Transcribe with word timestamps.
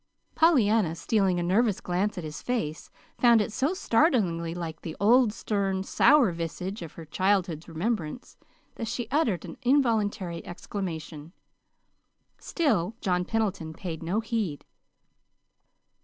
Pollyanna, 0.33 0.95
stealing 0.95 1.39
a 1.39 1.43
nervous 1.43 1.79
glance 1.79 2.17
at 2.17 2.23
his 2.23 2.41
face 2.41 2.89
found 3.19 3.39
it 3.39 3.53
so 3.53 3.75
startlingly 3.75 4.55
like 4.55 4.81
the 4.81 4.95
old 4.99 5.31
stern, 5.31 5.83
sour 5.83 6.31
visage 6.31 6.81
of 6.81 6.93
her 6.93 7.05
childhood's 7.05 7.67
remembrance, 7.69 8.35
that 8.77 8.87
she 8.87 9.07
uttered 9.11 9.45
an 9.45 9.57
involuntary 9.61 10.43
exclamation. 10.43 11.33
Still 12.39 12.95
John 12.99 13.25
Pendleton 13.25 13.73
paid 13.75 14.01
no 14.01 14.21
heed. 14.21 14.65